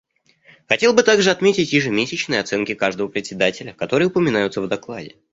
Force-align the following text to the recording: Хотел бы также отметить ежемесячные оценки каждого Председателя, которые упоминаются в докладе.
Хотел 0.67 0.95
бы 0.95 1.03
также 1.03 1.29
отметить 1.29 1.73
ежемесячные 1.73 2.39
оценки 2.39 2.73
каждого 2.73 3.07
Председателя, 3.07 3.71
которые 3.71 4.07
упоминаются 4.07 4.59
в 4.59 4.67
докладе. 4.67 5.17